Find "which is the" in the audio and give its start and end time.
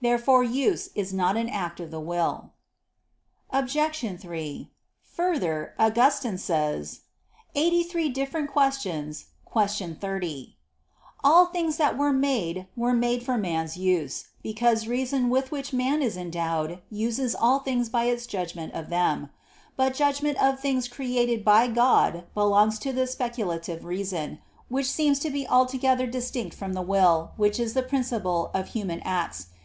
27.36-27.84